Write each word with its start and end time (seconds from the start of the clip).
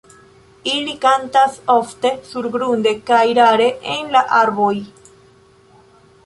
Ili 0.69 0.93
kantas 1.03 1.59
ofte 1.73 2.11
surgrunde 2.29 2.95
kaj 3.11 3.21
rare 3.41 3.69
en 3.97 4.11
la 4.17 4.25
arboj. 4.41 4.73